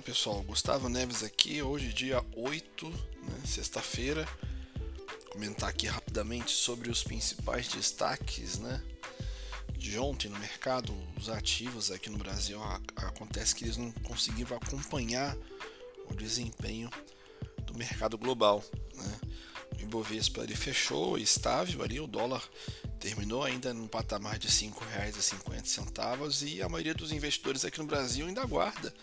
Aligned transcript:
Olá 0.00 0.06
pessoal, 0.06 0.42
Gustavo 0.44 0.88
Neves 0.88 1.22
aqui, 1.22 1.60
hoje 1.60 1.92
dia 1.92 2.24
8, 2.34 2.88
né, 2.88 3.42
sexta-feira. 3.44 4.26
Comentar 5.30 5.68
aqui 5.68 5.86
rapidamente 5.86 6.52
sobre 6.52 6.90
os 6.90 7.02
principais 7.02 7.68
destaques 7.68 8.58
né, 8.58 8.82
de 9.76 9.98
ontem 9.98 10.30
no 10.30 10.38
mercado. 10.38 10.90
Os 11.18 11.28
ativos 11.28 11.90
aqui 11.90 12.08
no 12.08 12.16
Brasil 12.16 12.58
acontece 12.96 13.54
que 13.54 13.64
eles 13.64 13.76
não 13.76 13.92
conseguiram 13.92 14.56
acompanhar 14.56 15.36
o 16.08 16.14
desempenho 16.14 16.88
do 17.64 17.74
mercado 17.74 18.16
global. 18.16 18.64
Né. 18.94 19.20
O 19.76 19.82
Ibovespa 19.82 20.44
ele 20.44 20.56
fechou 20.56 21.18
estável 21.18 21.82
ali, 21.82 22.00
o 22.00 22.06
dólar 22.06 22.42
terminou 22.98 23.44
ainda 23.44 23.74
no 23.74 23.86
patamar 23.86 24.38
de 24.38 24.48
R$ 24.48 24.54
5,50 24.54 26.46
e 26.46 26.62
a 26.62 26.70
maioria 26.70 26.94
dos 26.94 27.12
investidores 27.12 27.66
aqui 27.66 27.78
no 27.78 27.86
Brasil 27.86 28.26
ainda 28.26 28.40
aguarda 28.40 28.94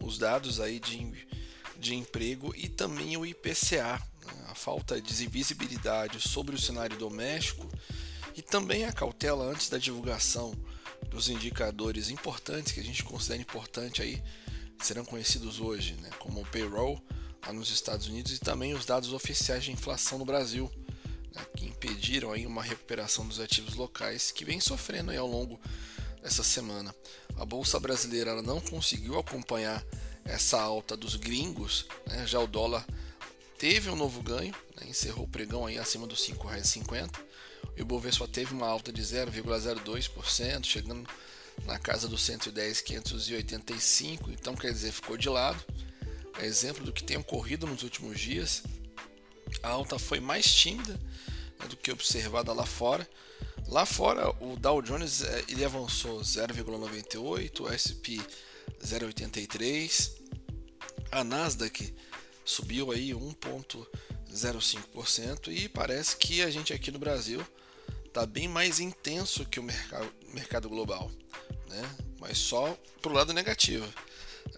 os 0.00 0.18
dados 0.18 0.60
aí 0.60 0.78
de, 0.78 1.26
de 1.78 1.94
emprego 1.94 2.54
e 2.56 2.68
também 2.68 3.16
o 3.16 3.24
IPCA, 3.24 4.00
a 4.48 4.54
falta 4.54 5.00
de 5.00 5.26
visibilidade 5.26 6.20
sobre 6.20 6.54
o 6.54 6.60
cenário 6.60 6.96
doméstico 6.96 7.68
e 8.36 8.42
também 8.42 8.84
a 8.84 8.92
cautela 8.92 9.44
antes 9.44 9.68
da 9.68 9.78
divulgação 9.78 10.54
dos 11.08 11.28
indicadores 11.28 12.10
importantes 12.10 12.72
que 12.72 12.80
a 12.80 12.84
gente 12.84 13.02
considera 13.04 13.40
importante 13.40 14.02
aí 14.02 14.22
serão 14.82 15.04
conhecidos 15.04 15.60
hoje, 15.60 15.94
né? 16.02 16.10
como 16.18 16.40
o 16.40 16.46
payroll 16.46 17.00
lá 17.46 17.52
nos 17.52 17.70
Estados 17.70 18.08
Unidos 18.08 18.32
e 18.32 18.38
também 18.38 18.74
os 18.74 18.84
dados 18.84 19.12
oficiais 19.12 19.64
de 19.64 19.72
inflação 19.72 20.18
no 20.18 20.24
Brasil, 20.24 20.70
né? 21.34 21.44
que 21.56 21.66
impediram 21.66 22.32
aí 22.32 22.46
uma 22.46 22.62
recuperação 22.62 23.26
dos 23.26 23.40
ativos 23.40 23.74
locais 23.74 24.30
que 24.30 24.44
vem 24.44 24.60
sofrendo 24.60 25.10
aí 25.10 25.16
ao 25.16 25.26
longo 25.26 25.58
essa 26.22 26.42
semana. 26.42 26.94
A 27.36 27.44
bolsa 27.44 27.78
brasileira 27.78 28.40
não 28.42 28.60
conseguiu 28.60 29.18
acompanhar 29.18 29.84
essa 30.24 30.60
alta 30.60 30.96
dos 30.96 31.16
gringos, 31.16 31.86
né? 32.06 32.26
já 32.26 32.40
o 32.40 32.46
dólar 32.46 32.84
teve 33.58 33.90
um 33.90 33.96
novo 33.96 34.22
ganho, 34.22 34.54
né? 34.76 34.88
encerrou 34.88 35.24
o 35.24 35.28
pregão 35.28 35.66
aí 35.66 35.78
acima 35.78 36.06
dos 36.06 36.26
R$ 36.26 36.34
5,50. 36.34 37.10
O 37.76 37.80
Ibovespa 37.80 38.26
teve 38.26 38.54
uma 38.54 38.66
alta 38.66 38.92
de 38.92 39.02
0,02%, 39.02 40.64
chegando 40.64 41.08
na 41.64 41.78
casa 41.78 42.08
dos 42.08 42.22
110,585, 42.22 44.30
então 44.30 44.54
quer 44.54 44.72
dizer, 44.72 44.92
ficou 44.92 45.16
de 45.16 45.28
lado. 45.28 45.62
É 46.38 46.44
exemplo 46.44 46.84
do 46.84 46.92
que 46.92 47.02
tem 47.02 47.16
ocorrido 47.16 47.66
nos 47.66 47.82
últimos 47.82 48.20
dias. 48.20 48.62
A 49.62 49.68
alta 49.68 49.98
foi 49.98 50.20
mais 50.20 50.52
tímida 50.52 51.00
né, 51.58 51.66
do 51.68 51.76
que 51.76 51.90
observada 51.90 52.52
lá 52.52 52.66
fora. 52.66 53.08
Lá 53.68 53.84
fora, 53.84 54.30
o 54.42 54.56
Dow 54.56 54.80
Jones 54.80 55.20
eh, 55.22 55.44
ele 55.48 55.64
avançou 55.64 56.20
0,98, 56.20 57.60
o 57.60 57.68
SP 57.74 58.22
0,83, 58.80 60.12
a 61.10 61.24
Nasdaq 61.24 61.92
subiu 62.44 62.92
aí 62.92 63.10
1,05% 63.10 65.48
e 65.48 65.68
parece 65.68 66.16
que 66.16 66.42
a 66.42 66.50
gente 66.50 66.72
aqui 66.72 66.92
no 66.92 66.98
Brasil 66.98 67.44
está 68.04 68.24
bem 68.24 68.48
mais 68.48 68.78
intenso 68.78 69.44
que 69.44 69.58
o 69.58 69.62
mercado, 69.62 70.12
mercado 70.32 70.68
global, 70.68 71.10
né? 71.68 71.96
mas 72.20 72.38
só 72.38 72.78
para 73.02 73.10
o 73.10 73.14
lado 73.14 73.32
negativo. 73.32 73.92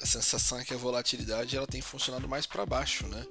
A 0.02 0.06
sensação 0.06 0.58
é 0.58 0.64
que 0.64 0.74
a 0.74 0.76
volatilidade 0.76 1.56
ela 1.56 1.66
tem 1.66 1.80
funcionado 1.80 2.28
mais 2.28 2.44
para 2.46 2.66
baixo, 2.66 3.08
né? 3.08 3.26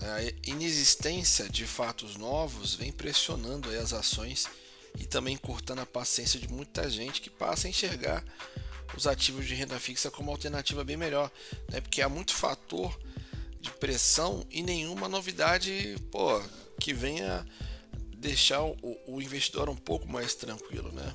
A 0.00 0.22
inexistência 0.48 1.48
de 1.48 1.66
fatos 1.66 2.14
novos 2.16 2.76
vem 2.76 2.92
pressionando 2.92 3.68
as 3.70 3.92
ações 3.92 4.46
e 4.98 5.04
também 5.04 5.36
cortando 5.36 5.80
a 5.80 5.86
paciência 5.86 6.38
de 6.38 6.48
muita 6.48 6.88
gente 6.88 7.20
que 7.20 7.30
passa 7.30 7.66
a 7.66 7.70
enxergar 7.70 8.24
os 8.96 9.06
ativos 9.06 9.46
de 9.46 9.54
renda 9.54 9.78
fixa 9.80 10.10
como 10.10 10.30
alternativa 10.30 10.84
bem 10.84 10.96
melhor, 10.96 11.30
né? 11.70 11.80
Porque 11.80 12.00
há 12.00 12.08
muito 12.08 12.32
fator 12.34 12.96
de 13.60 13.70
pressão 13.72 14.46
e 14.50 14.62
nenhuma 14.62 15.08
novidade, 15.08 15.96
pô, 16.10 16.40
que 16.78 16.92
venha 16.92 17.44
deixar 18.16 18.62
o, 18.62 18.76
o 19.06 19.20
investidor 19.20 19.68
um 19.68 19.76
pouco 19.76 20.08
mais 20.08 20.34
tranquilo, 20.34 20.92
né? 20.92 21.14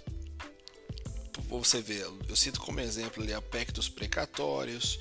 Você 1.48 1.82
vê, 1.82 2.04
eu 2.28 2.36
cito 2.36 2.60
como 2.60 2.80
exemplo 2.80 3.24
ali 3.24 3.34
a 3.34 3.42
PEC 3.42 3.72
dos 3.72 3.90
precatórios, 3.90 5.00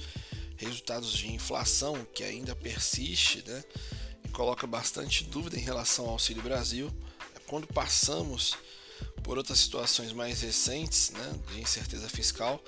resultados 0.57 1.13
de 1.13 1.31
inflação 1.33 2.07
que 2.15 2.23
ainda 2.23 2.55
persiste, 2.55 3.43
né? 3.47 3.65
E 4.25 4.29
coloca 4.29 4.67
bastante 4.67 5.25
dúvida 5.25 5.57
em 5.57 5.63
relação 5.63 6.07
ao 6.07 6.13
Auxílio 6.13 6.43
Brasil. 6.43 6.91
Quando 7.47 7.67
passamos 7.67 8.57
por 9.29 9.37
outras 9.37 9.59
situações 9.59 10.15
mais 10.15 10.41
recentes 10.41 11.11
né, 11.11 11.35
de 11.53 11.61
incerteza 11.61 12.09
fiscal, 12.09 12.65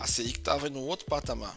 a 0.00 0.06
Selic 0.06 0.38
estava 0.38 0.66
em 0.66 0.72
um 0.72 0.86
outro 0.86 1.04
patamar, 1.04 1.54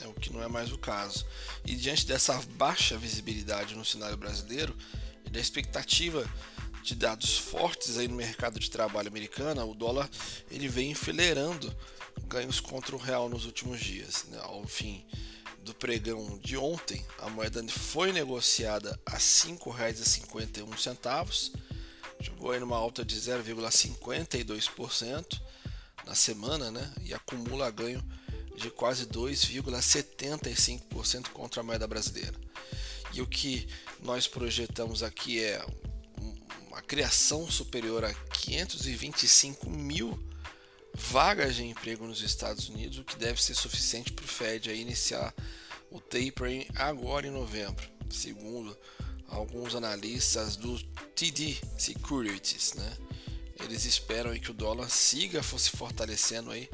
né, 0.00 0.08
o 0.08 0.12
que 0.12 0.32
não 0.32 0.42
é 0.42 0.48
mais 0.48 0.72
o 0.72 0.78
caso. 0.78 1.24
E 1.64 1.76
diante 1.76 2.04
dessa 2.04 2.34
baixa 2.56 2.98
visibilidade 2.98 3.76
no 3.76 3.84
cenário 3.84 4.16
brasileiro 4.16 4.76
e 5.24 5.30
da 5.30 5.38
expectativa 5.38 6.28
de 6.82 6.96
dados 6.96 7.38
fortes 7.38 7.96
aí 7.96 8.08
no 8.08 8.16
mercado 8.16 8.58
de 8.58 8.68
trabalho 8.68 9.06
americano, 9.06 9.70
o 9.70 9.72
dólar 9.72 10.10
ele 10.50 10.66
vem 10.66 10.90
enfileirando 10.90 11.72
ganhos 12.26 12.58
contra 12.58 12.96
o 12.96 12.98
real 12.98 13.28
nos 13.28 13.44
últimos 13.44 13.78
dias. 13.78 14.24
Né? 14.30 14.40
Ao 14.42 14.66
fim 14.66 15.06
do 15.62 15.72
pregão 15.72 16.40
de 16.42 16.56
ontem, 16.56 17.06
a 17.20 17.30
moeda 17.30 17.64
foi 17.68 18.12
negociada 18.12 18.98
a 19.06 19.12
R$ 19.12 19.18
5,51 19.18 21.52
aí 22.52 22.60
numa 22.60 22.76
alta 22.76 23.04
de 23.04 23.16
0,52% 23.16 25.40
na 26.04 26.14
semana, 26.14 26.70
né? 26.70 26.94
E 27.04 27.12
acumula 27.12 27.68
ganho 27.70 28.00
de 28.56 28.70
quase 28.70 29.04
2,75% 29.06 31.28
contra 31.28 31.60
a 31.60 31.64
moeda 31.64 31.86
brasileira. 31.86 32.34
E 33.12 33.20
o 33.20 33.26
que 33.26 33.68
nós 34.02 34.26
projetamos 34.26 35.02
aqui 35.02 35.42
é 35.42 35.62
uma 36.68 36.80
criação 36.82 37.50
superior 37.50 38.04
a 38.04 38.12
525 38.12 39.70
mil 39.70 40.22
vagas 40.94 41.56
de 41.56 41.64
emprego 41.64 42.06
nos 42.06 42.22
Estados 42.22 42.68
Unidos, 42.68 42.98
o 42.98 43.04
que 43.04 43.16
deve 43.16 43.42
ser 43.42 43.54
suficiente 43.54 44.12
para 44.12 44.24
o 44.24 44.28
Fed 44.28 44.70
iniciar 44.72 45.34
o 45.90 46.00
tapering 46.00 46.66
agora 46.74 47.26
em 47.26 47.30
novembro, 47.30 47.84
segundo 48.10 48.76
alguns 49.28 49.74
analistas 49.74 50.56
do 50.56 50.78
TD 51.14 51.56
Securities, 51.78 52.74
né? 52.74 52.96
Eles 53.60 53.84
esperam 53.84 54.38
que 54.38 54.50
o 54.50 54.54
dólar 54.54 54.90
siga 54.90 55.42
se 55.42 55.70
fortalecendo 55.70 56.50
aí 56.50 56.68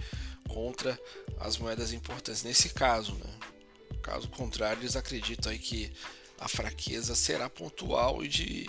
contra 0.48 0.98
as 1.38 1.56
moedas 1.56 1.92
importantes 1.92 2.42
nesse 2.42 2.70
caso, 2.70 3.14
né? 3.14 3.38
Caso 4.02 4.28
contrário, 4.28 4.82
eles 4.82 4.96
acreditam 4.96 5.52
aí 5.52 5.58
que 5.58 5.92
a 6.38 6.48
fraqueza 6.48 7.14
será 7.14 7.48
pontual 7.48 8.24
e 8.24 8.28
de 8.28 8.68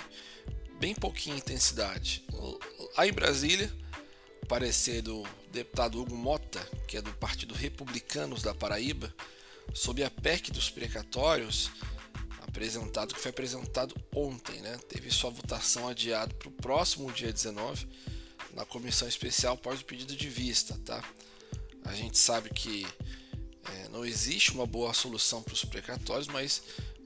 bem 0.79 0.93
pouquinha 0.93 1.35
intensidade. 1.35 2.23
Aí 2.95 3.09
em 3.09 3.13
Brasília, 3.13 3.73
parecer 4.47 5.01
do 5.01 5.23
deputado 5.51 5.99
Hugo 5.99 6.15
Mota, 6.15 6.59
que 6.87 6.97
é 6.97 7.01
do 7.01 7.11
Partido 7.13 7.55
Republicanos 7.55 8.43
da 8.43 8.53
Paraíba, 8.53 9.13
sobre 9.73 10.03
a 10.03 10.09
PEC 10.11 10.51
dos 10.51 10.69
precatórios, 10.69 11.71
apresentado, 12.53 13.15
que 13.15 13.19
foi 13.19 13.31
apresentado 13.31 13.95
ontem, 14.15 14.61
né? 14.61 14.77
Teve 14.87 15.09
sua 15.09 15.31
votação 15.31 15.87
adiada 15.87 16.31
para 16.35 16.47
o 16.47 16.51
próximo 16.51 17.11
dia 17.11 17.33
19 17.33 17.87
na 18.53 18.63
comissão 18.63 19.07
especial 19.07 19.55
após 19.55 19.81
o 19.81 19.85
pedido 19.85 20.15
de 20.15 20.29
vista, 20.29 20.79
tá? 20.85 21.03
A 21.83 21.93
gente 21.95 22.17
sabe 22.17 22.51
que 22.51 22.85
é, 23.73 23.89
não 23.89 24.05
existe 24.05 24.51
uma 24.51 24.67
boa 24.67 24.93
solução 24.93 25.41
para 25.41 25.55
os 25.55 25.65
precatórios, 25.65 26.27
mas 26.27 26.61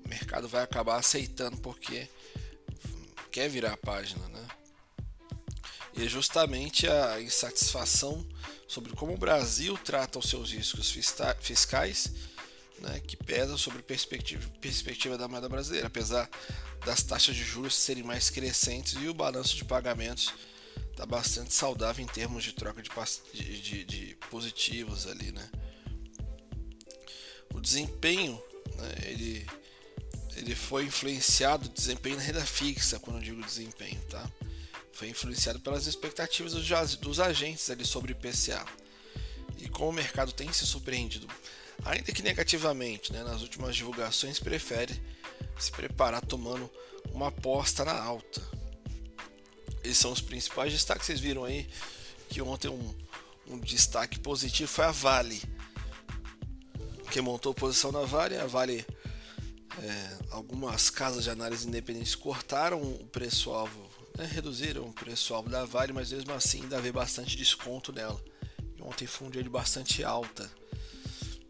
o 0.05 0.09
mercado 0.09 0.49
vai 0.49 0.63
acabar 0.63 0.97
aceitando 0.97 1.55
porque 1.57 2.09
quer 3.31 3.49
virar 3.49 3.73
a 3.73 3.77
página, 3.77 4.27
né? 4.27 4.47
E 5.95 6.03
é 6.03 6.09
justamente 6.09 6.87
a 6.87 7.21
insatisfação 7.21 8.27
sobre 8.67 8.91
como 8.91 9.13
o 9.13 9.17
Brasil 9.17 9.77
trata 9.77 10.19
os 10.19 10.29
seus 10.29 10.51
riscos 10.51 10.91
fiscais 11.39 12.11
né, 12.79 13.01
que 13.05 13.17
pesa 13.17 13.57
sobre 13.57 13.79
a 13.79 13.83
perspectiva, 13.83 14.47
perspectiva 14.61 15.17
da 15.17 15.27
moeda 15.27 15.49
brasileira, 15.49 15.87
apesar 15.87 16.29
das 16.85 17.03
taxas 17.03 17.35
de 17.35 17.43
juros 17.43 17.75
serem 17.75 18.03
mais 18.03 18.29
crescentes 18.29 18.93
e 18.93 19.07
o 19.07 19.13
balanço 19.13 19.55
de 19.55 19.65
pagamentos 19.65 20.33
está 20.91 21.05
bastante 21.05 21.53
saudável 21.53 22.03
em 22.03 22.07
termos 22.07 22.43
de 22.43 22.53
troca 22.53 22.81
de, 22.81 23.61
de, 23.61 23.83
de 23.83 24.17
positivos 24.29 25.05
ali, 25.07 25.31
né? 25.31 25.49
O 27.53 27.61
desempenho, 27.61 28.41
né, 28.75 28.95
ele, 29.05 29.47
ele 30.35 30.55
foi 30.55 30.85
influenciado, 30.85 31.69
desempenho 31.69 32.17
na 32.17 32.23
renda 32.23 32.45
fixa, 32.45 32.99
quando 32.99 33.17
eu 33.17 33.23
digo 33.23 33.43
desempenho, 33.43 33.99
tá? 34.09 34.29
Foi 34.91 35.07
influenciado 35.09 35.59
pelas 35.59 35.85
expectativas 35.85 36.53
dos, 36.53 36.95
dos 36.95 37.19
agentes 37.19 37.69
ali 37.69 37.85
sobre 37.85 38.13
IPCA. 38.13 38.65
E 39.57 39.69
como 39.69 39.89
o 39.89 39.93
mercado 39.93 40.31
tem 40.31 40.51
se 40.51 40.65
surpreendido 40.65 41.27
ainda 41.85 42.11
que 42.11 42.21
negativamente, 42.21 43.11
né, 43.13 43.23
nas 43.23 43.41
últimas 43.41 43.75
divulgações, 43.75 44.39
prefere 44.39 45.01
se 45.57 45.71
preparar 45.71 46.25
tomando 46.25 46.69
uma 47.11 47.29
aposta 47.29 47.83
na 47.85 47.99
alta. 47.99 48.41
Esses 49.83 49.97
são 49.97 50.11
os 50.11 50.21
principais 50.21 50.73
destaques. 50.73 51.05
Vocês 51.05 51.19
viram 51.19 51.45
aí 51.45 51.67
que 52.29 52.41
ontem 52.41 52.67
um, 52.67 52.95
um 53.47 53.59
destaque 53.59 54.19
positivo 54.19 54.69
foi 54.69 54.85
a 54.85 54.91
Vale, 54.91 55.41
quem 57.11 57.21
montou 57.21 57.53
posição 57.53 57.91
na 57.91 58.01
Vale, 58.01 58.37
a 58.37 58.45
Vale, 58.45 58.85
é, 59.81 60.17
algumas 60.31 60.89
casas 60.89 61.23
de 61.23 61.29
análise 61.29 61.67
independentes 61.67 62.15
cortaram 62.15 62.81
o 62.81 63.07
preço-alvo, 63.07 63.89
né, 64.17 64.25
reduziram 64.25 64.83
o 64.83 64.93
preço-alvo 64.93 65.49
da 65.49 65.65
Vale, 65.65 65.93
mas 65.93 66.11
mesmo 66.11 66.33
assim 66.33 66.63
ainda 66.63 66.81
vê 66.81 66.91
bastante 66.91 67.37
desconto 67.37 67.93
nela. 67.93 68.21
E 68.75 68.81
ontem 68.81 69.07
foi 69.07 69.27
um 69.27 69.31
dia 69.31 69.41
de 69.41 69.49
bastante 69.49 70.03
alta. 70.03 70.49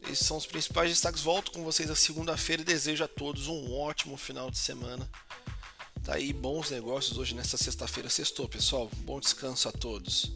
Esses 0.09 0.25
são 0.25 0.37
os 0.37 0.45
principais 0.45 0.89
destaques. 0.89 1.21
Volto 1.21 1.51
com 1.51 1.63
vocês 1.63 1.89
na 1.89 1.95
segunda-feira 1.95 2.63
desejo 2.63 3.03
a 3.03 3.07
todos 3.07 3.47
um 3.47 3.73
ótimo 3.73 4.15
final 4.15 4.49
de 4.49 4.57
semana. 4.57 5.09
Tá 6.03 6.15
aí 6.15 6.31
bons 6.31 6.69
negócios 6.71 7.17
hoje 7.17 7.35
nessa 7.35 7.57
sexta-feira. 7.57 8.09
Sextou, 8.09 8.47
pessoal. 8.47 8.89
Bom 8.99 9.19
descanso 9.19 9.67
a 9.67 9.71
todos. 9.71 10.31